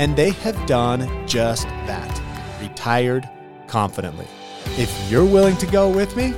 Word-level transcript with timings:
And 0.00 0.16
they 0.16 0.30
have 0.30 0.64
done 0.64 1.28
just 1.28 1.64
that 1.84 2.22
retired 2.58 3.28
confidently. 3.66 4.26
If 4.78 4.90
you're 5.10 5.26
willing 5.26 5.58
to 5.58 5.66
go 5.66 5.90
with 5.90 6.16
me, 6.16 6.32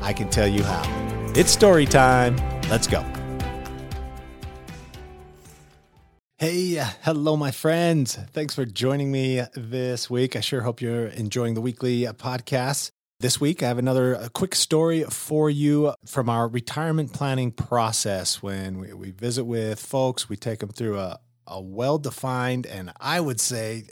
I 0.00 0.12
can 0.12 0.30
tell 0.30 0.46
you 0.46 0.62
how. 0.62 0.84
It's 1.34 1.50
story 1.50 1.86
time. 1.86 2.36
Let's 2.68 2.86
go. 2.86 3.04
Hey, 6.38 6.80
hello, 7.02 7.36
my 7.36 7.50
friends. 7.50 8.14
Thanks 8.32 8.54
for 8.54 8.64
joining 8.64 9.10
me 9.10 9.42
this 9.56 10.08
week. 10.08 10.36
I 10.36 10.40
sure 10.40 10.60
hope 10.60 10.80
you're 10.80 11.06
enjoying 11.08 11.54
the 11.54 11.60
weekly 11.60 12.02
podcast. 12.02 12.92
This 13.18 13.40
week, 13.40 13.60
I 13.60 13.66
have 13.66 13.78
another 13.78 14.14
uh, 14.14 14.28
quick 14.32 14.54
story 14.54 15.02
for 15.02 15.50
you 15.50 15.94
from 16.06 16.30
our 16.30 16.46
retirement 16.46 17.12
planning 17.12 17.50
process. 17.50 18.40
When 18.40 18.78
we, 18.78 18.92
we 18.92 19.10
visit 19.10 19.46
with 19.46 19.80
folks, 19.80 20.28
we 20.28 20.36
take 20.36 20.60
them 20.60 20.68
through 20.68 20.96
a, 20.96 21.18
a 21.50 21.60
well 21.60 21.98
defined 21.98 22.66
and 22.66 22.92
I 23.00 23.20
would 23.20 23.40
say 23.40 23.84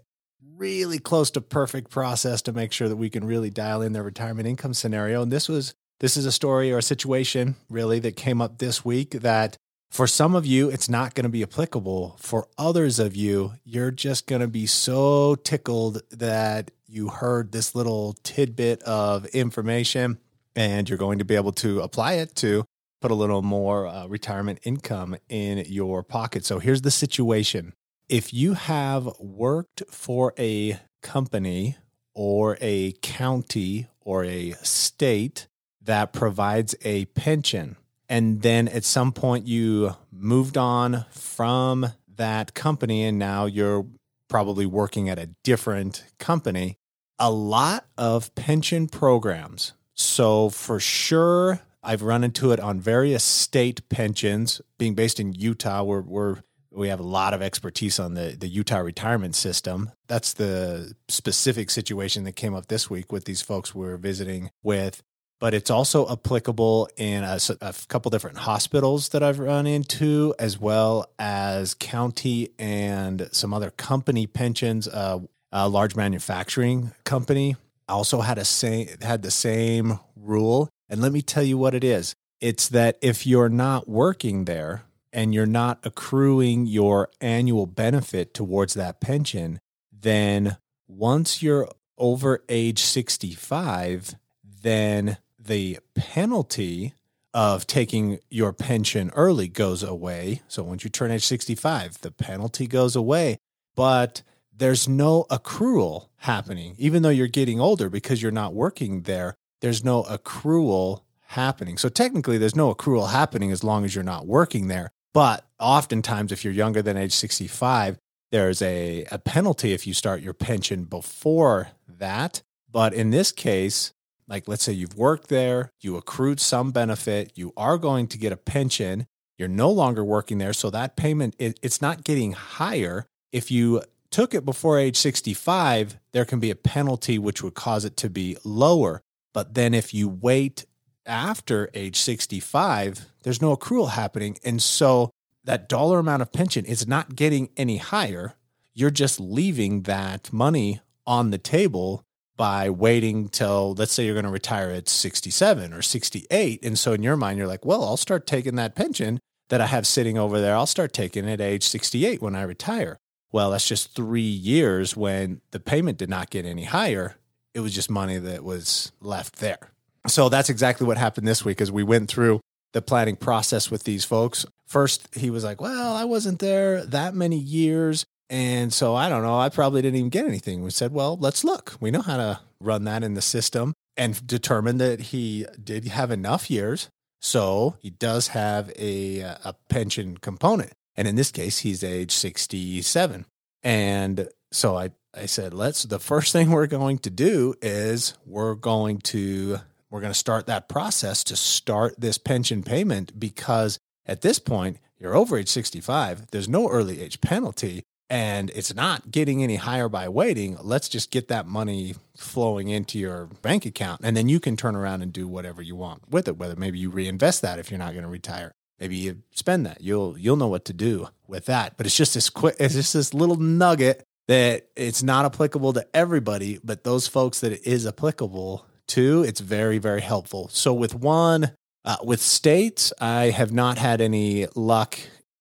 really 0.57 0.99
close 0.99 1.31
to 1.33 1.41
perfect 1.41 1.91
process 1.91 2.43
to 2.43 2.53
make 2.53 2.73
sure 2.73 2.89
that 2.89 2.97
we 2.97 3.11
can 3.11 3.25
really 3.25 3.51
dial 3.51 3.83
in 3.83 3.93
their 3.93 4.03
retirement 4.03 4.49
income 4.49 4.75
scenario. 4.75 5.23
And 5.23 5.33
this 5.33 5.49
was 5.49 5.75
this 6.01 6.17
is 6.17 6.27
a 6.27 6.33
story 6.33 6.73
or 6.73 6.79
a 6.79 6.83
situation 6.83 7.57
really 7.69 7.99
that 8.01 8.17
came 8.17 8.41
up 8.41 8.59
this 8.59 8.85
week 8.85 9.11
that 9.21 9.57
for 9.91 10.07
some 10.07 10.35
of 10.35 10.45
you, 10.45 10.69
it's 10.69 10.89
not 10.89 11.15
going 11.15 11.25
to 11.25 11.31
be 11.31 11.43
applicable. 11.43 12.17
For 12.21 12.47
others 12.59 12.99
of 12.99 13.17
you, 13.17 13.55
you're 13.65 13.91
just 13.91 14.27
going 14.27 14.43
to 14.43 14.49
be 14.49 14.67
so 14.67 15.35
tickled 15.35 16.03
that 16.11 16.71
you 16.87 17.09
heard 17.09 17.53
this 17.53 17.75
little 17.75 18.15
tidbit 18.23 18.83
of 18.83 19.27
information 19.27 20.19
and 20.55 20.89
you're 20.89 20.99
going 20.99 21.19
to 21.21 21.25
be 21.25 21.37
able 21.37 21.53
to 21.53 21.81
apply 21.81 22.15
it 22.15 22.35
to 22.37 22.65
put 23.01 23.11
a 23.11 23.15
little 23.15 23.43
more 23.43 23.87
uh, 23.87 24.07
retirement 24.07 24.61
income 24.65 25.17
in 25.29 25.65
your 25.67 26.03
pocket. 26.03 26.45
So 26.45 26.59
here's 26.59 26.83
the 26.83 26.91
situation 26.91 27.75
if 28.09 28.33
you 28.33 28.55
have 28.55 29.09
worked 29.19 29.83
for 29.91 30.33
a 30.39 30.79
company 31.03 31.77
or 32.15 32.57
a 32.61 32.93
county 33.03 33.87
or 34.01 34.25
a 34.25 34.53
state 34.63 35.47
that 35.83 36.13
provides 36.13 36.75
a 36.83 37.05
pension, 37.07 37.77
and 38.09 38.43
then 38.43 38.67
at 38.69 38.85
some 38.85 39.13
point 39.13 39.47
you 39.47 39.95
moved 40.11 40.57
on 40.57 41.05
from 41.11 41.93
that 42.17 42.55
company 42.55 43.05
and 43.05 43.19
now 43.19 43.47
you're 43.47 43.87
probably 44.29 44.67
working 44.67 45.09
at 45.09 45.19
a 45.19 45.31
different 45.45 46.05
company, 46.19 46.77
a 47.19 47.31
lot 47.31 47.87
of 47.97 48.35
pension 48.35 48.87
programs. 48.89 49.73
So, 49.95 50.51
for 50.51 50.79
sure, 50.79 51.61
I've 51.83 52.03
run 52.03 52.25
into 52.25 52.53
it 52.53 52.61
on 52.61 52.81
various 52.81 53.25
state 53.25 53.89
pensions. 53.89 54.61
Being 54.79 54.95
based 54.95 55.21
in 55.21 55.33
Utah, 55.33 55.83
we're, 55.83 56.03
we're 56.03 56.37
we 56.71 56.89
have 56.89 57.01
a 57.01 57.05
lot 57.05 57.35
of 57.35 57.43
expertise 57.43 57.99
on 57.99 58.15
the, 58.15 58.37
the 58.39 58.47
Utah 58.47 58.79
retirement 58.79 59.35
system. 59.35 59.91
That's 60.07 60.35
the 60.35 60.95
specific 61.09 61.71
situation 61.71 62.25
that 62.25 62.37
came 62.37 62.55
up 62.55 62.67
this 62.67 62.91
week 62.91 63.11
with 63.11 63.25
these 63.25 63.41
folks 63.41 63.75
we 63.75 63.87
were 63.87 63.97
visiting 63.97 64.51
with 64.63 65.03
but 65.41 65.55
it's 65.55 65.71
also 65.71 66.11
applicable 66.11 66.89
in 66.97 67.23
a, 67.23 67.39
a, 67.61 67.75
couple 67.89 68.11
different 68.11 68.39
hospitals 68.39 69.11
that 69.11 69.23
I've 69.23 69.39
run 69.39 69.67
into, 69.67 70.35
as 70.39 70.59
well 70.59 71.07
as 71.19 71.75
county 71.75 72.51
and 72.59 73.29
some 73.33 73.55
other 73.55 73.71
company 73.71 74.27
pensions. 74.27 74.89
Uh, 74.89 75.21
a 75.53 75.69
large 75.69 75.97
manufacturing 75.97 76.93
company 77.05 77.57
also 77.89 78.21
had 78.21 78.37
a 78.39 78.45
same 78.45 78.89
had 79.01 79.23
the 79.23 79.31
same 79.31 79.99
rule, 80.17 80.69
and 80.89 81.01
let 81.01 81.13
me 81.13 81.23
tell 81.23 81.43
you 81.43 81.59
what 81.59 81.75
it 81.75 81.85
is. 81.85 82.15
It's 82.41 82.69
that 82.69 82.99
if 83.03 83.27
you're 83.27 83.49
not 83.49 83.89
working 83.89 84.45
there 84.45 84.85
and 85.13 85.35
you're 85.35 85.47
not 85.47 85.81
accruing 85.85 86.67
your 86.67 87.11
annual 87.21 87.67
benefit 87.67 88.35
towards 88.35 88.75
that 88.75 89.01
pension, 89.01 89.59
then 89.93 90.57
once 90.87 91.43
you're 91.43 91.69
over 91.97 92.45
age 92.49 92.81
65, 92.81 94.15
then 94.63 95.19
the 95.39 95.79
penalty 95.95 96.95
of 97.35 97.67
taking 97.67 98.19
your 98.31 98.53
pension 98.53 99.11
early 99.15 99.49
goes 99.49 99.83
away. 99.83 100.43
So 100.49 100.63
once 100.63 100.85
you 100.85 100.91
turn 100.91 101.11
age 101.11 101.27
65, 101.27 102.01
the 102.01 102.11
penalty 102.11 102.67
goes 102.67 102.97
away, 102.97 103.39
but 103.77 104.23
there's 104.57 104.89
no 104.89 105.25
accrual 105.31 106.09
happening. 106.19 106.75
Even 106.79 107.03
though 107.03 107.11
you're 107.11 107.27
getting 107.27 107.61
older 107.61 107.89
because 107.89 108.23
you're 108.23 108.33
not 108.33 108.55
working 108.55 109.03
there, 109.03 109.35
there's 109.61 109.85
no 109.85 110.03
accrual 110.05 111.03
happening. 111.29 111.77
So 111.77 111.89
technically, 111.89 112.39
there's 112.39 112.57
no 112.57 112.75
accrual 112.75 113.11
happening 113.11 113.53
as 113.53 113.63
long 113.63 113.85
as 113.85 113.95
you're 113.95 114.05
not 114.05 114.27
working 114.27 114.69
there. 114.69 114.91
But 115.13 115.45
oftentimes, 115.59 116.33
if 116.33 116.45
you're 116.45 116.53
younger 116.53 116.83
than 116.83 116.97
age 116.97 117.13
65, 117.13 117.99
there's 118.31 118.63
a, 118.63 119.05
a 119.11 119.19
penalty 119.19 119.73
if 119.73 119.87
you 119.87 119.95
start 119.95 120.21
your 120.21 120.35
pension 120.35 120.85
before 120.85 121.69
that. 121.87 122.43
But 122.71 122.93
in 122.95 123.11
this 123.11 123.33
case, 123.33 123.93
like 124.29 124.47
let's 124.47 124.63
say 124.63 124.73
you've 124.73 124.97
worked 124.97 125.29
there, 125.29 125.73
you 125.81 125.97
accrued 125.97 126.41
some 126.41 126.71
benefit, 126.71 127.33
you 127.35 127.53
are 127.57 127.79
going 127.79 128.07
to 128.09 128.19
get 128.19 128.33
a 128.33 128.37
pension, 128.37 129.07
you're 129.39 129.49
no 129.49 129.71
longer 129.71 130.05
working 130.05 130.39
there, 130.39 130.53
so 130.53 130.71
that 130.71 130.97
payment 130.97 131.35
it, 131.39 131.59
it's 131.63 131.81
not 131.81 132.05
getting 132.05 132.33
higher. 132.33 133.07
If 133.33 133.51
you 133.51 133.83
took 134.11 134.35
it 134.35 134.45
before 134.45 134.79
age 134.79 134.97
65, 134.97 135.99
there 136.13 136.25
can 136.25 136.41
be 136.41 136.51
a 136.51 136.57
penalty 136.57 137.19
which 137.19 137.43
would 137.43 137.55
cause 137.55 137.85
it 137.85 137.97
to 137.99 138.11
be 138.11 138.37
lower. 138.45 139.03
But 139.33 139.55
then 139.55 139.75
if 139.75 139.93
you 139.95 140.09
wait 140.09 140.67
after 141.07 141.71
age 141.75 141.97
65, 141.97 143.07
there's 143.23 143.43
no 143.43 143.57
accrual 143.57 143.91
happening. 143.91 144.39
And 144.45 144.63
so 144.63 145.11
that 145.45 145.69
dollar 145.69 145.99
amount 145.99 146.23
of 146.23 146.33
pension 146.33 146.65
is 146.65 146.87
not 146.87 147.17
getting 147.17 147.49
any 147.57 147.79
higher. 147.79 148.35
You're 148.75 148.91
just 148.91 149.19
leaving 149.19 149.83
that 149.83 150.33
money 150.33 150.81
on 151.07 151.31
the 151.31 151.39
table 151.39 152.05
by 152.37 152.71
waiting 152.71 153.29
till 153.29 153.75
let's 153.75 153.93
say 153.93 154.05
you're 154.05 154.15
going 154.15 154.25
to 154.25 154.31
retire 154.31 154.71
at 154.71 154.89
67 154.89 155.73
or 155.73 155.83
68 155.83 156.65
and 156.65 156.79
so 156.79 156.93
in 156.93 157.03
your 157.03 157.17
mind 157.17 157.37
you're 157.37 157.49
like 157.49 157.65
well 157.65 157.83
I'll 157.83 157.97
start 157.97 158.27
taking 158.27 158.55
that 158.55 158.77
pension 158.77 159.19
that 159.49 159.61
I 159.61 159.67
have 159.67 159.87
sitting 159.87 160.17
over 160.17 160.41
there 160.41 160.55
I'll 160.55 160.67
start 160.67 160.93
taking 160.93 161.27
it 161.27 161.33
at 161.33 161.41
age 161.41 161.65
68 161.65 162.23
when 162.23 162.37
I 162.37 162.43
retire 162.43 162.97
well 163.33 163.51
that's 163.51 163.67
just 163.67 163.97
3 163.97 164.23
years 164.23 164.97
when 164.97 165.41
the 165.51 165.59
payment 165.59 165.99
did 165.99 166.09
not 166.09 166.31
get 166.31 166.47
any 166.47 166.65
higher 166.65 167.17
it 167.55 167.61
was 167.61 167.75
just 167.75 167.91
money 167.91 168.19
that 168.19 168.45
was 168.45 168.93
left 169.01 169.37
there 169.37 169.71
so 170.07 170.29
that's 170.29 170.51
exactly 170.51 170.87
what 170.87 170.97
happened 170.97 171.27
this 171.27 171.45
week 171.45 171.61
as 171.61 171.71
we 171.71 171.83
went 171.83 172.09
through 172.09 172.41
the 172.73 172.83
planning 172.83 173.17
process 173.17 173.71
with 173.71 173.85
these 173.85 174.05
folks 174.05 174.47
first 174.67 175.09
he 175.15 175.31
was 175.31 175.45
like 175.45 175.61
well 175.61 175.95
I 175.95 176.05
wasn't 176.05 176.39
there 176.39 176.85
that 176.87 177.15
many 177.15 177.39
years 177.39 178.05
and 178.31 178.73
so 178.73 178.95
I 178.95 179.09
don't 179.09 179.23
know, 179.23 179.39
I 179.39 179.49
probably 179.49 179.83
didn't 179.83 179.97
even 179.97 180.11
get 180.11 180.27
anything. 180.27 180.63
We 180.63 180.71
said, 180.71 180.93
well, 180.93 181.17
let's 181.19 181.45
look. 181.45 181.77
We 181.81 181.91
know 181.91 182.03
how 182.03 182.17
to 182.17 182.41
run 182.61 182.85
that 182.85 183.03
in 183.03 183.15
the 183.15 183.23
system 183.23 183.73
and 183.97 184.27
determined 184.27 184.81
that 184.81 185.01
he 185.01 185.47
did 185.63 185.87
have 185.89 186.11
enough 186.11 186.51
years. 186.51 186.89
So 187.21 187.77
he 187.81 187.91
does 187.91 188.29
have 188.29 188.71
a, 188.79 189.21
a 189.21 189.55
pension 189.69 190.19
component. 190.19 190.73
And 190.95 191.09
in 191.09 191.17
this 191.17 191.31
case, 191.31 191.61
he's 191.61 191.83
age 191.83 192.13
67. 192.13 193.25
And 193.63 194.29
so 194.53 194.77
I, 194.77 194.91
I 195.19 195.27
said, 195.27 195.53
let's, 195.53 195.83
the 195.83 195.99
first 195.99 196.33
thing 196.33 196.51
we're 196.51 196.67
going 196.67 196.99
to 197.01 197.11
do 197.11 197.55
is 197.61 198.15
we're 198.27 198.55
going 198.55 198.99
to, 198.99 199.59
we're 199.91 200.01
going 200.01 200.13
to 200.13 200.19
start 200.19 200.47
that 200.47 200.69
process 200.69 201.25
to 201.25 201.37
start 201.37 201.95
this 201.99 202.19
pension 202.19 202.63
payment 202.63 203.19
because 203.19 203.79
at 204.07 204.23
this 204.23 204.39
point, 204.39 204.79
you're 204.99 205.15
over 205.15 205.39
age 205.39 205.49
65. 205.49 206.31
There's 206.31 206.49
no 206.49 206.69
early 206.69 207.01
age 207.01 207.21
penalty 207.21 207.83
and 208.11 208.51
it's 208.55 208.75
not 208.75 209.11
getting 209.11 209.43
any 209.43 209.57
higher 209.57 209.89
by 209.89 210.09
waiting, 210.09 210.57
let's 210.63 210.89
just 210.89 211.11
get 211.11 211.29
that 211.29 211.47
money 211.47 211.95
flowing 212.17 212.69
into 212.69 212.99
your 212.99 213.27
bank 213.43 213.67
account. 213.67 214.01
And 214.03 214.17
then 214.17 214.29
you 214.29 214.41
can 214.41 214.57
turn 214.57 214.75
around 214.75 215.03
and 215.03 215.13
do 215.13 215.29
whatever 215.29 215.61
you 215.61 215.77
want 215.77 216.09
with 216.09 216.27
it, 216.27 216.39
whether 216.39 216.57
maybe 216.57 216.79
you 216.79 216.91
reinvest 216.91 217.43
that 217.43 217.59
if 217.59 217.71
you're 217.71 217.79
not 217.79 217.93
going 217.93 218.05
to 218.05 218.11
retire. 218.11 218.53
Maybe 218.81 218.97
you 218.97 219.23
spend 219.33 219.67
that. 219.67 219.81
You'll 219.81 220.17
you'll 220.17 220.37
know 220.37 220.47
what 220.47 220.65
to 220.67 220.73
do 220.73 221.09
with 221.27 221.47
that. 221.47 221.77
But 221.77 221.87
it's 221.87 221.97
just 221.97 222.15
this 222.15 222.31
quick 222.31 222.57
it's 222.61 222.75
just 222.75 222.95
this 222.95 223.13
little 223.13 223.37
nugget 223.37 224.05
that 224.29 224.69
it's 224.77 225.03
not 225.03 225.25
applicable 225.25 225.73
to 225.73 225.87
everybody, 225.95 226.61
but 226.63 226.85
those 226.85 227.09
folks 227.09 227.41
that 227.41 227.53
it 227.53 227.67
is 227.67 227.87
applicable 227.87 228.65
to, 228.89 229.23
it's 229.23 229.41
very, 229.41 229.79
very 229.79 230.01
helpful. 230.01 230.49
So 230.49 230.73
with 230.73 230.95
one 230.95 231.53
uh, 231.85 231.97
with 232.03 232.21
states, 232.21 232.93
I 233.01 233.31
have 233.31 233.51
not 233.51 233.79
had 233.79 234.01
any 234.01 234.47
luck. 234.55 234.99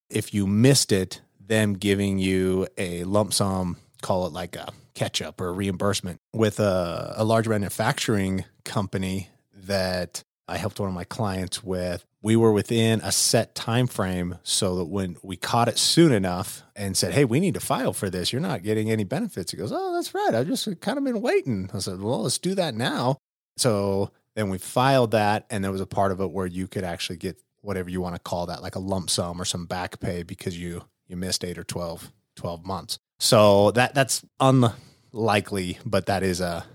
If 0.09 0.33
you 0.33 0.47
missed 0.47 0.91
it, 0.91 1.21
them 1.45 1.73
giving 1.73 2.19
you 2.19 2.67
a 2.77 3.03
lump 3.03 3.33
sum, 3.33 3.77
call 4.01 4.27
it 4.27 4.33
like 4.33 4.55
a 4.55 4.71
catch 4.93 5.21
up 5.21 5.41
or 5.41 5.49
a 5.49 5.51
reimbursement 5.51 6.19
with 6.33 6.59
a, 6.59 7.13
a 7.17 7.23
large 7.23 7.47
manufacturing 7.47 8.45
company 8.63 9.29
that 9.53 10.23
I 10.47 10.57
helped 10.57 10.79
one 10.79 10.89
of 10.89 10.95
my 10.95 11.03
clients 11.03 11.63
with. 11.63 12.05
We 12.21 12.35
were 12.35 12.51
within 12.51 13.01
a 13.01 13.11
set 13.11 13.53
time 13.55 13.88
frame 13.88 14.39
so 14.44 14.75
that 14.77 14.85
when 14.85 15.17
we 15.21 15.35
caught 15.35 15.67
it 15.67 15.77
soon 15.77 16.11
enough 16.11 16.63
and 16.75 16.95
said, 16.95 17.13
"Hey, 17.13 17.25
we 17.25 17.39
need 17.39 17.53
to 17.53 17.59
file 17.59 17.94
for 17.94 18.09
this. 18.09 18.31
You're 18.31 18.41
not 18.41 18.63
getting 18.63 18.89
any 18.89 19.03
benefits." 19.03 19.51
He 19.51 19.57
goes, 19.57 19.71
"Oh, 19.71 19.94
that's 19.94 20.13
right. 20.13 20.33
I've 20.33 20.47
just 20.47 20.79
kind 20.81 20.97
of 20.97 21.03
been 21.03 21.21
waiting." 21.21 21.69
I 21.73 21.79
said, 21.79 22.01
"Well, 22.01 22.23
let's 22.23 22.38
do 22.38 22.55
that 22.55 22.75
now." 22.75 23.17
So 23.57 24.11
then 24.35 24.49
we 24.49 24.57
filed 24.57 25.11
that, 25.11 25.45
and 25.49 25.63
there 25.63 25.71
was 25.71 25.81
a 25.81 25.88
part 25.88 26.11
of 26.11 26.21
it 26.21 26.31
where 26.31 26.47
you 26.47 26.67
could 26.67 26.83
actually 26.83 27.17
get 27.17 27.41
whatever 27.61 27.89
you 27.89 27.99
want 27.99 28.15
to 28.15 28.21
call 28.21 28.45
that, 28.45 28.61
like 28.61 28.75
a 28.75 28.79
lump 28.79 29.09
sum 29.09 29.41
or 29.41 29.45
some 29.45 29.65
back 29.65 29.99
pay 29.99 30.23
because 30.23 30.57
you 30.57 30.83
you 31.07 31.15
missed 31.15 31.44
eight 31.44 31.57
or 31.57 31.63
12, 31.63 32.11
12 32.35 32.65
months. 32.65 32.99
So 33.19 33.71
that 33.71 33.94
that's 33.95 34.23
unlikely, 34.39 35.79
but 35.85 36.05
that 36.05 36.23
is 36.23 36.39
a 36.39 36.65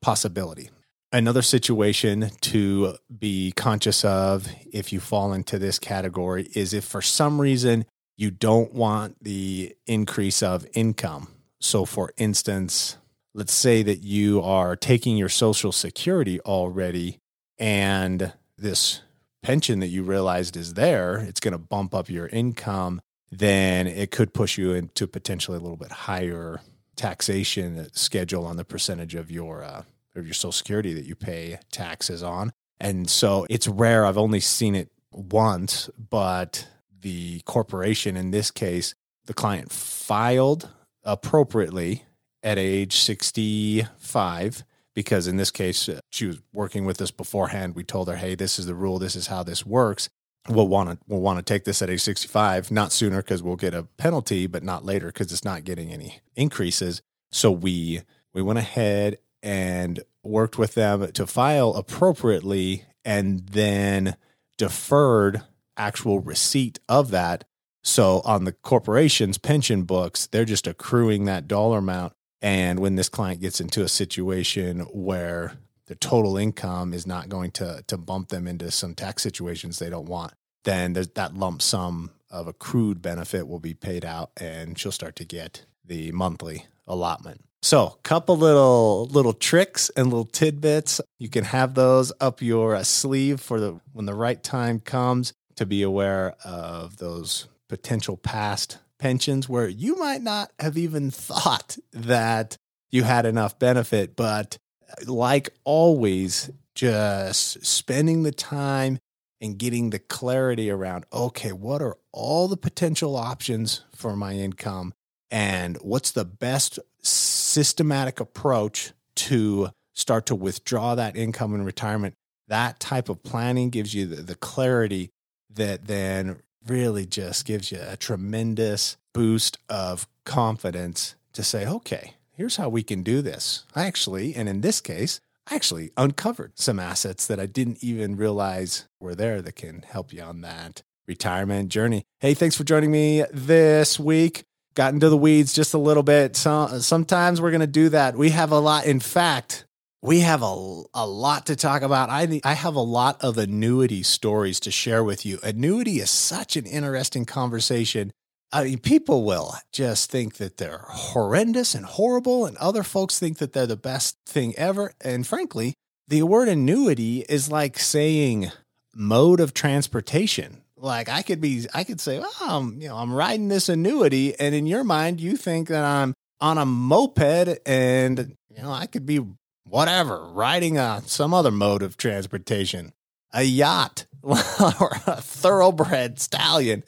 possibility. 0.00 0.70
Another 1.10 1.40
situation 1.40 2.30
to 2.42 2.96
be 3.18 3.52
conscious 3.52 4.04
of 4.04 4.46
if 4.70 4.92
you 4.92 5.00
fall 5.00 5.32
into 5.32 5.58
this 5.58 5.78
category 5.78 6.50
is 6.54 6.74
if 6.74 6.84
for 6.84 7.00
some 7.00 7.40
reason 7.40 7.86
you 8.18 8.30
don't 8.30 8.74
want 8.74 9.16
the 9.22 9.74
increase 9.86 10.42
of 10.42 10.66
income. 10.74 11.28
So, 11.60 11.86
for 11.86 12.12
instance, 12.18 12.98
let's 13.32 13.54
say 13.54 13.82
that 13.84 14.02
you 14.02 14.42
are 14.42 14.76
taking 14.76 15.16
your 15.16 15.30
Social 15.30 15.72
Security 15.72 16.40
already 16.40 17.20
and 17.58 18.34
this 18.58 19.00
pension 19.42 19.80
that 19.80 19.86
you 19.86 20.02
realized 20.02 20.58
is 20.58 20.74
there, 20.74 21.16
it's 21.16 21.40
going 21.40 21.52
to 21.52 21.58
bump 21.58 21.94
up 21.94 22.10
your 22.10 22.26
income, 22.26 23.00
then 23.30 23.86
it 23.86 24.10
could 24.10 24.34
push 24.34 24.58
you 24.58 24.72
into 24.72 25.06
potentially 25.06 25.56
a 25.56 25.60
little 25.60 25.78
bit 25.78 25.90
higher 25.90 26.60
taxation 26.96 27.88
schedule 27.94 28.44
on 28.44 28.56
the 28.56 28.64
percentage 28.64 29.14
of 29.14 29.30
your 29.30 29.64
uh, 29.64 29.84
of 30.18 30.26
your 30.26 30.34
Social 30.34 30.52
Security 30.52 30.94
that 30.94 31.04
you 31.04 31.14
pay 31.14 31.58
taxes 31.70 32.22
on. 32.22 32.52
And 32.80 33.08
so 33.10 33.46
it's 33.50 33.68
rare. 33.68 34.04
I've 34.04 34.18
only 34.18 34.40
seen 34.40 34.74
it 34.74 34.90
once, 35.12 35.90
but 35.98 36.68
the 37.00 37.40
corporation, 37.40 38.16
in 38.16 38.30
this 38.30 38.50
case, 38.50 38.94
the 39.26 39.34
client 39.34 39.72
filed 39.72 40.70
appropriately 41.04 42.04
at 42.42 42.58
age 42.58 42.96
65 42.96 44.64
because 44.94 45.26
in 45.26 45.36
this 45.36 45.50
case 45.50 45.88
uh, 45.88 46.00
she 46.10 46.26
was 46.26 46.40
working 46.52 46.84
with 46.84 47.00
us 47.00 47.10
beforehand 47.10 47.74
we 47.74 47.82
told 47.82 48.08
her 48.08 48.16
hey 48.16 48.34
this 48.34 48.58
is 48.58 48.66
the 48.66 48.74
rule 48.74 48.98
this 48.98 49.16
is 49.16 49.26
how 49.26 49.42
this 49.42 49.66
works 49.66 50.08
we'll 50.48 50.68
want 50.68 50.90
to 50.90 50.98
we'll 51.08 51.20
want 51.20 51.38
to 51.38 51.42
take 51.42 51.64
this 51.64 51.82
at 51.82 51.90
age 51.90 52.00
65 52.00 52.70
not 52.70 52.92
sooner 52.92 53.18
because 53.18 53.42
we'll 53.42 53.56
get 53.56 53.74
a 53.74 53.84
penalty 53.96 54.46
but 54.46 54.62
not 54.62 54.84
later 54.84 55.06
because 55.06 55.32
it's 55.32 55.44
not 55.44 55.64
getting 55.64 55.92
any 55.92 56.20
increases 56.36 57.02
so 57.30 57.50
we 57.50 58.02
we 58.32 58.42
went 58.42 58.58
ahead 58.58 59.18
and 59.42 60.00
worked 60.22 60.58
with 60.58 60.74
them 60.74 61.10
to 61.12 61.26
file 61.26 61.74
appropriately 61.74 62.84
and 63.04 63.40
then 63.48 64.16
deferred 64.56 65.42
actual 65.76 66.20
receipt 66.20 66.78
of 66.88 67.10
that. 67.10 67.44
So 67.82 68.20
on 68.24 68.44
the 68.44 68.52
corporation's 68.52 69.38
pension 69.38 69.84
books, 69.84 70.26
they're 70.26 70.44
just 70.44 70.66
accruing 70.66 71.24
that 71.24 71.48
dollar 71.48 71.78
amount. 71.78 72.12
And 72.42 72.78
when 72.80 72.96
this 72.96 73.08
client 73.08 73.40
gets 73.40 73.60
into 73.60 73.82
a 73.82 73.88
situation 73.88 74.80
where 74.92 75.54
the 75.86 75.94
total 75.94 76.36
income 76.36 76.92
is 76.92 77.06
not 77.06 77.28
going 77.28 77.50
to 77.52 77.82
to 77.86 77.96
bump 77.96 78.28
them 78.28 78.46
into 78.46 78.70
some 78.70 78.94
tax 78.94 79.22
situations 79.22 79.78
they 79.78 79.90
don't 79.90 80.08
want, 80.08 80.34
then 80.64 80.92
that 80.92 81.34
lump 81.34 81.62
sum 81.62 82.10
of 82.30 82.46
accrued 82.46 83.00
benefit 83.00 83.48
will 83.48 83.58
be 83.58 83.74
paid 83.74 84.04
out 84.04 84.30
and 84.36 84.78
she'll 84.78 84.92
start 84.92 85.16
to 85.16 85.24
get 85.24 85.64
the 85.84 86.12
monthly 86.12 86.66
allotment. 86.86 87.42
So, 87.62 87.86
a 87.86 88.02
couple 88.02 88.36
little 88.36 89.06
little 89.06 89.32
tricks 89.32 89.90
and 89.96 90.06
little 90.06 90.24
tidbits. 90.24 91.00
You 91.18 91.28
can 91.28 91.44
have 91.44 91.74
those 91.74 92.12
up 92.20 92.40
your 92.40 92.76
uh, 92.76 92.84
sleeve 92.84 93.40
for 93.40 93.58
the 93.58 93.80
when 93.92 94.06
the 94.06 94.14
right 94.14 94.42
time 94.42 94.80
comes 94.80 95.32
to 95.56 95.66
be 95.66 95.82
aware 95.82 96.36
of 96.44 96.98
those 96.98 97.48
potential 97.68 98.16
past 98.16 98.78
pensions 98.98 99.48
where 99.48 99.68
you 99.68 99.96
might 99.96 100.22
not 100.22 100.52
have 100.58 100.78
even 100.78 101.10
thought 101.10 101.76
that 101.92 102.56
you 102.90 103.02
had 103.02 103.26
enough 103.26 103.58
benefit, 103.58 104.16
but 104.16 104.56
uh, 104.88 105.10
like 105.12 105.50
always, 105.64 106.50
just 106.74 107.66
spending 107.66 108.22
the 108.22 108.32
time 108.32 108.98
and 109.40 109.58
getting 109.58 109.90
the 109.90 109.98
clarity 109.98 110.70
around 110.70 111.04
okay, 111.12 111.52
what 111.52 111.82
are 111.82 111.96
all 112.12 112.46
the 112.46 112.56
potential 112.56 113.16
options 113.16 113.82
for 113.94 114.14
my 114.14 114.34
income 114.34 114.92
and 115.30 115.76
what's 115.82 116.12
the 116.12 116.24
best 116.24 116.78
systematic 117.08 118.20
approach 118.20 118.92
to 119.16 119.70
start 119.94 120.26
to 120.26 120.34
withdraw 120.34 120.94
that 120.94 121.16
income 121.16 121.54
in 121.54 121.64
retirement. 121.64 122.14
That 122.46 122.80
type 122.80 123.08
of 123.08 123.22
planning 123.22 123.70
gives 123.70 123.94
you 123.94 124.06
the, 124.06 124.22
the 124.22 124.34
clarity 124.34 125.10
that 125.50 125.86
then 125.86 126.40
really 126.66 127.06
just 127.06 127.44
gives 127.44 127.72
you 127.72 127.78
a 127.80 127.96
tremendous 127.96 128.96
boost 129.12 129.58
of 129.68 130.06
confidence 130.24 131.14
to 131.32 131.42
say, 131.42 131.66
okay, 131.66 132.14
here's 132.32 132.56
how 132.56 132.68
we 132.68 132.82
can 132.82 133.02
do 133.02 133.22
this. 133.22 133.64
I 133.74 133.86
actually, 133.86 134.34
and 134.34 134.48
in 134.48 134.60
this 134.60 134.80
case, 134.80 135.20
I 135.50 135.54
actually 135.54 135.90
uncovered 135.96 136.52
some 136.56 136.78
assets 136.78 137.26
that 137.26 137.40
I 137.40 137.46
didn't 137.46 137.82
even 137.82 138.16
realize 138.16 138.86
were 139.00 139.14
there 139.14 139.40
that 139.42 139.56
can 139.56 139.82
help 139.82 140.12
you 140.12 140.22
on 140.22 140.42
that 140.42 140.82
retirement 141.06 141.70
journey. 141.70 142.04
Hey, 142.20 142.34
thanks 142.34 142.54
for 142.54 142.64
joining 142.64 142.90
me 142.90 143.24
this 143.32 143.98
week 143.98 144.44
got 144.78 144.94
into 144.94 145.08
the 145.08 145.16
weeds 145.16 145.52
just 145.52 145.74
a 145.74 145.78
little 145.78 146.04
bit. 146.04 146.36
So, 146.36 146.78
sometimes 146.78 147.40
we're 147.40 147.50
going 147.50 147.60
to 147.60 147.66
do 147.66 147.88
that. 147.88 148.16
We 148.16 148.30
have 148.30 148.52
a 148.52 148.60
lot. 148.60 148.86
In 148.86 149.00
fact, 149.00 149.66
we 150.02 150.20
have 150.20 150.40
a, 150.42 150.82
a 150.94 151.04
lot 151.04 151.46
to 151.46 151.56
talk 151.56 151.82
about. 151.82 152.10
I, 152.10 152.40
I 152.44 152.54
have 152.54 152.76
a 152.76 152.80
lot 152.80 153.20
of 153.20 153.38
annuity 153.38 154.04
stories 154.04 154.60
to 154.60 154.70
share 154.70 155.02
with 155.02 155.26
you. 155.26 155.40
Annuity 155.42 155.98
is 155.98 156.10
such 156.10 156.56
an 156.56 156.64
interesting 156.64 157.24
conversation. 157.24 158.12
I 158.52 158.64
mean, 158.64 158.78
people 158.78 159.24
will 159.24 159.56
just 159.72 160.12
think 160.12 160.36
that 160.36 160.58
they're 160.58 160.84
horrendous 160.88 161.74
and 161.74 161.84
horrible, 161.84 162.46
and 162.46 162.56
other 162.58 162.84
folks 162.84 163.18
think 163.18 163.38
that 163.38 163.52
they're 163.52 163.66
the 163.66 163.76
best 163.76 164.16
thing 164.26 164.54
ever. 164.56 164.92
And 165.00 165.26
frankly, 165.26 165.74
the 166.06 166.22
word 166.22 166.48
annuity 166.48 167.26
is 167.28 167.50
like 167.50 167.80
saying 167.80 168.52
mode 168.94 169.40
of 169.40 169.52
transportation 169.52 170.62
like 170.80 171.08
I 171.08 171.22
could 171.22 171.40
be, 171.40 171.66
I 171.74 171.84
could 171.84 172.00
say, 172.00 172.18
well, 172.18 172.32
I'm, 172.40 172.80
you 172.80 172.88
know, 172.88 172.96
I'm 172.96 173.12
riding 173.12 173.48
this 173.48 173.68
annuity, 173.68 174.38
and 174.38 174.54
in 174.54 174.66
your 174.66 174.84
mind, 174.84 175.20
you 175.20 175.36
think 175.36 175.68
that 175.68 175.84
I'm 175.84 176.14
on 176.40 176.58
a 176.58 176.64
moped, 176.64 177.58
and 177.66 178.36
you 178.54 178.62
know, 178.62 178.70
I 178.70 178.86
could 178.86 179.06
be 179.06 179.20
whatever, 179.64 180.26
riding 180.28 180.78
a 180.78 181.02
some 181.06 181.34
other 181.34 181.50
mode 181.50 181.82
of 181.82 181.96
transportation, 181.96 182.92
a 183.32 183.42
yacht 183.42 184.06
or 184.22 184.90
a 185.06 185.20
thoroughbred 185.20 186.18
stallion. 186.18 186.82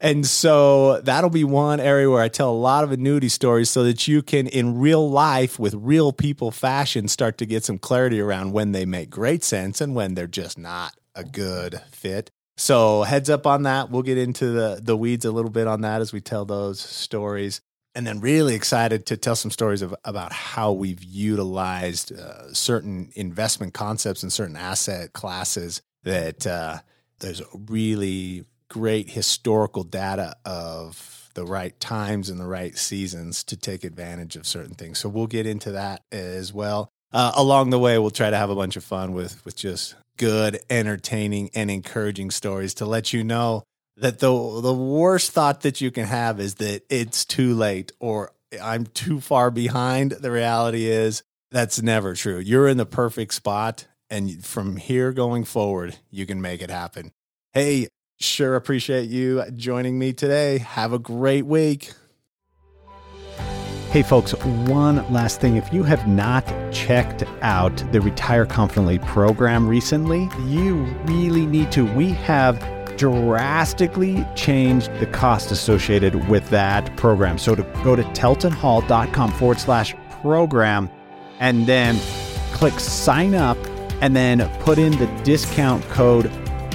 And 0.00 0.26
so 0.26 1.00
that'll 1.00 1.30
be 1.30 1.44
one 1.44 1.80
area 1.80 2.10
where 2.10 2.20
I 2.20 2.28
tell 2.28 2.50
a 2.50 2.52
lot 2.52 2.84
of 2.84 2.92
annuity 2.92 3.30
stories 3.30 3.70
so 3.70 3.84
that 3.84 4.06
you 4.06 4.22
can, 4.22 4.46
in 4.48 4.78
real 4.78 5.08
life, 5.08 5.58
with 5.58 5.72
real 5.74 6.12
people 6.12 6.50
fashion, 6.50 7.08
start 7.08 7.38
to 7.38 7.46
get 7.46 7.64
some 7.64 7.78
clarity 7.78 8.20
around 8.20 8.52
when 8.52 8.72
they 8.72 8.84
make 8.84 9.08
great 9.08 9.42
sense 9.42 9.80
and 9.80 9.94
when 9.94 10.14
they're 10.14 10.26
just 10.26 10.58
not 10.58 10.92
a 11.14 11.24
good 11.24 11.80
fit. 11.90 12.30
So 12.56 13.02
heads 13.02 13.30
up 13.30 13.46
on 13.46 13.64
that. 13.64 13.90
We'll 13.90 14.02
get 14.02 14.18
into 14.18 14.50
the 14.50 14.80
the 14.82 14.96
weeds 14.96 15.24
a 15.24 15.32
little 15.32 15.50
bit 15.50 15.66
on 15.66 15.80
that 15.82 16.00
as 16.00 16.12
we 16.12 16.20
tell 16.20 16.44
those 16.44 16.80
stories. 16.80 17.60
And 17.96 18.06
then 18.06 18.20
really 18.20 18.56
excited 18.56 19.06
to 19.06 19.16
tell 19.16 19.36
some 19.36 19.52
stories 19.52 19.80
of, 19.80 19.94
about 20.04 20.32
how 20.32 20.72
we've 20.72 21.02
utilized 21.02 22.12
uh, 22.12 22.52
certain 22.52 23.12
investment 23.14 23.72
concepts 23.72 24.24
and 24.24 24.32
certain 24.32 24.56
asset 24.56 25.12
classes 25.12 25.80
that 26.02 26.44
uh, 26.44 26.78
there's 27.20 27.40
really 27.68 28.46
great 28.68 29.10
historical 29.10 29.84
data 29.84 30.34
of 30.44 31.30
the 31.34 31.44
right 31.44 31.78
times 31.78 32.30
and 32.30 32.40
the 32.40 32.46
right 32.46 32.76
seasons 32.76 33.44
to 33.44 33.56
take 33.56 33.84
advantage 33.84 34.34
of 34.34 34.44
certain 34.46 34.74
things. 34.74 34.98
So 34.98 35.08
we'll 35.08 35.28
get 35.28 35.46
into 35.46 35.72
that 35.72 36.02
as 36.10 36.52
well. 36.52 36.88
Uh, 37.12 37.30
along 37.36 37.70
the 37.70 37.78
way, 37.78 37.96
we'll 37.98 38.10
try 38.10 38.30
to 38.30 38.36
have 38.36 38.50
a 38.50 38.56
bunch 38.56 38.74
of 38.74 38.82
fun 38.82 39.12
with 39.12 39.44
with 39.44 39.54
just 39.54 39.94
good, 40.16 40.60
entertaining, 40.70 41.50
and 41.54 41.70
encouraging 41.70 42.30
stories 42.30 42.74
to 42.74 42.86
let 42.86 43.12
you 43.12 43.24
know 43.24 43.64
that 43.96 44.18
the 44.18 44.60
the 44.60 44.74
worst 44.74 45.32
thought 45.32 45.62
that 45.62 45.80
you 45.80 45.90
can 45.90 46.06
have 46.06 46.40
is 46.40 46.56
that 46.56 46.82
it's 46.88 47.24
too 47.24 47.54
late 47.54 47.92
or 48.00 48.32
I'm 48.60 48.86
too 48.86 49.20
far 49.20 49.50
behind. 49.50 50.12
The 50.12 50.30
reality 50.30 50.86
is 50.86 51.22
that's 51.50 51.80
never 51.82 52.14
true. 52.14 52.38
You're 52.38 52.68
in 52.68 52.76
the 52.76 52.86
perfect 52.86 53.34
spot 53.34 53.86
and 54.10 54.44
from 54.44 54.76
here 54.76 55.12
going 55.12 55.44
forward, 55.44 55.96
you 56.10 56.26
can 56.26 56.40
make 56.40 56.62
it 56.62 56.70
happen. 56.70 57.12
Hey, 57.52 57.88
sure 58.20 58.56
appreciate 58.56 59.08
you 59.08 59.44
joining 59.52 59.98
me 59.98 60.12
today. 60.12 60.58
Have 60.58 60.92
a 60.92 60.98
great 60.98 61.46
week. 61.46 61.92
Hey, 63.94 64.02
folks, 64.02 64.32
one 64.66 65.08
last 65.12 65.40
thing. 65.40 65.54
If 65.54 65.72
you 65.72 65.84
have 65.84 66.08
not 66.08 66.44
checked 66.72 67.22
out 67.42 67.76
the 67.92 68.00
Retire 68.00 68.44
Confidently 68.44 68.98
program 68.98 69.68
recently, 69.68 70.28
you 70.48 70.82
really 71.04 71.46
need 71.46 71.70
to. 71.70 71.86
We 71.94 72.10
have 72.10 72.58
drastically 72.96 74.26
changed 74.34 74.92
the 74.98 75.06
cost 75.06 75.52
associated 75.52 76.28
with 76.28 76.50
that 76.50 76.96
program. 76.96 77.38
So 77.38 77.54
to 77.54 77.62
go 77.84 77.94
to 77.94 78.02
teltonhall.com 78.02 79.30
forward 79.34 79.60
slash 79.60 79.94
program 80.22 80.90
and 81.38 81.64
then 81.64 81.96
click 82.52 82.80
sign 82.80 83.36
up 83.36 83.56
and 84.00 84.16
then 84.16 84.40
put 84.58 84.76
in 84.76 84.98
the 84.98 85.06
discount 85.22 85.84
code 85.84 86.24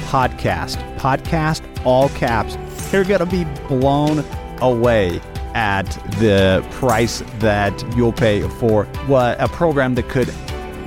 podcast. 0.07 0.77
Podcast, 0.97 1.85
all 1.85 2.07
caps. 2.07 2.57
You're 2.93 3.03
going 3.03 3.19
to 3.19 3.25
be 3.25 3.43
blown 3.67 4.23
away 4.61 5.19
at 5.55 5.85
the 6.19 6.65
price 6.71 7.23
that 7.39 7.83
you'll 7.95 8.13
pay 8.13 8.41
for 8.41 8.85
what 9.07 9.39
a 9.39 9.47
program 9.47 9.95
that 9.95 10.09
could 10.09 10.27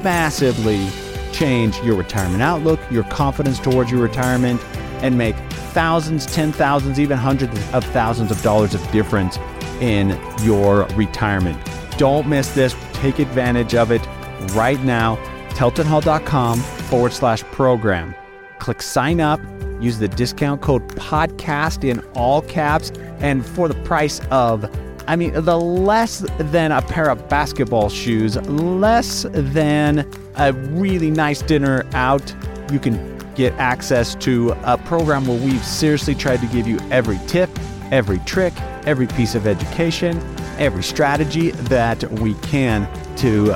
massively 0.03 0.89
change 1.33 1.79
your 1.81 1.97
retirement 1.97 2.43
outlook, 2.43 2.81
your 2.91 3.05
confidence 3.05 3.59
towards 3.59 3.91
your 3.91 4.03
retirement, 4.03 4.61
and 5.03 5.17
make 5.19 5.35
thousands, 5.73 6.27
ten 6.27 6.53
thousands, 6.53 7.01
even 7.01 7.19
hundreds 7.19 7.59
of 7.73 7.85
thousands 7.87 8.31
of 8.31 8.41
dollars 8.43 8.75
of 8.75 8.91
difference 8.93 9.39
in 9.81 10.19
your 10.43 10.85
retirement. 10.95 11.59
Don't 11.99 12.29
miss 12.29 12.55
this. 12.55 12.77
Take 12.95 13.19
advantage 13.19 13.75
of 13.75 13.91
it 13.91 14.07
right 14.53 14.83
now. 14.85 15.17
TeltonHall.com 15.51 16.59
forward 16.59 17.13
slash 17.13 17.43
program. 17.45 18.15
Click 18.59 18.81
sign 18.81 19.21
up. 19.21 19.41
Use 19.83 19.99
the 19.99 20.09
discount 20.09 20.63
code 20.63 20.87
podcast 20.91 21.83
in 21.83 22.01
all 22.15 22.41
caps. 22.43 22.91
And 23.19 23.45
for 23.45 23.67
the 23.69 23.75
price 23.83 24.21
of, 24.31 24.71
I 25.09 25.17
mean, 25.17 25.33
the 25.33 25.59
less 25.59 26.25
than 26.39 26.71
a 26.71 26.81
pair 26.83 27.11
of 27.11 27.29
basketball 27.29 27.89
shoes, 27.89 28.37
less 28.49 29.27
than 29.31 30.09
a 30.37 30.53
really 30.53 31.11
nice 31.11 31.43
dinner 31.43 31.85
out, 31.95 32.35
you 32.71 32.79
can 32.79 33.19
get 33.35 33.53
access 33.55 34.15
to 34.17 34.55
a 34.63 34.79
program 34.79 35.27
where 35.27 35.41
we've 35.41 35.65
seriously 35.65 36.15
tried 36.15 36.41
to 36.41 36.47
give 36.47 36.69
you 36.69 36.79
every 36.91 37.19
tip, 37.27 37.51
every 37.91 38.19
trick, 38.21 38.53
every 38.87 39.09
piece 39.09 39.35
of 39.35 39.47
education, 39.47 40.19
every 40.59 40.83
strategy 40.83 41.51
that 41.51 42.09
we 42.13 42.35
can 42.35 42.89
to 43.17 43.53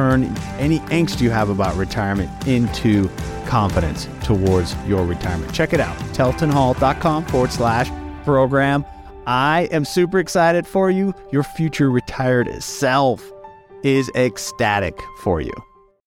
turn 0.00 0.24
any 0.58 0.78
angst 0.88 1.20
you 1.20 1.30
have 1.30 1.50
about 1.50 1.76
retirement 1.76 2.30
into 2.46 3.06
confidence 3.44 4.08
towards 4.22 4.74
your 4.86 5.04
retirement. 5.04 5.52
Check 5.52 5.74
it 5.74 5.80
out, 5.80 5.96
teltonhall.com 6.14 7.26
forward 7.26 7.52
slash 7.52 7.90
program. 8.24 8.86
I 9.26 9.68
am 9.70 9.84
super 9.84 10.18
excited 10.18 10.66
for 10.66 10.90
you. 10.90 11.14
Your 11.30 11.42
future 11.42 11.90
retired 11.90 12.62
self 12.62 13.30
is 13.82 14.10
ecstatic 14.14 14.98
for 15.22 15.42
you. 15.42 15.52